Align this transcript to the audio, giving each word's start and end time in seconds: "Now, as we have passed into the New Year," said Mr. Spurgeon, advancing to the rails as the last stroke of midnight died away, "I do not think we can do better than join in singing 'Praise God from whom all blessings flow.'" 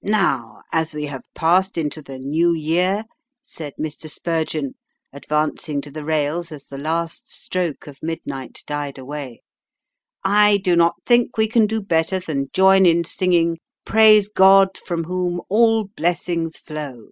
"Now, 0.00 0.62
as 0.72 0.94
we 0.94 1.04
have 1.04 1.26
passed 1.34 1.76
into 1.76 2.00
the 2.00 2.18
New 2.18 2.54
Year," 2.54 3.04
said 3.42 3.74
Mr. 3.78 4.08
Spurgeon, 4.08 4.76
advancing 5.12 5.82
to 5.82 5.90
the 5.90 6.06
rails 6.06 6.50
as 6.50 6.68
the 6.68 6.78
last 6.78 7.28
stroke 7.30 7.86
of 7.86 8.02
midnight 8.02 8.62
died 8.66 8.96
away, 8.96 9.42
"I 10.24 10.56
do 10.56 10.74
not 10.74 10.94
think 11.04 11.36
we 11.36 11.48
can 11.48 11.66
do 11.66 11.82
better 11.82 12.18
than 12.18 12.48
join 12.54 12.86
in 12.86 13.04
singing 13.04 13.58
'Praise 13.84 14.30
God 14.30 14.78
from 14.78 15.04
whom 15.04 15.42
all 15.50 15.84
blessings 15.84 16.56
flow.'" 16.56 17.10